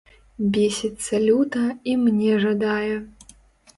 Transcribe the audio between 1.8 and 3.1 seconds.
і мне жадае.